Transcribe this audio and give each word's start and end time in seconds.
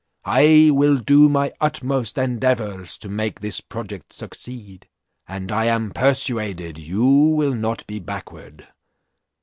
I 0.25 0.71
will 0.73 0.97
do 0.97 1.29
my 1.29 1.53
utmost 1.61 2.17
endeavours 2.17 2.97
to 2.97 3.07
make 3.07 3.39
this 3.41 3.61
project 3.61 4.11
succeed, 4.13 4.89
and 5.27 5.51
I 5.51 5.65
am 5.65 5.91
persuaded 5.91 6.79
you 6.79 7.05
will 7.05 7.53
not 7.53 7.85
be 7.85 7.99
backward. 7.99 8.67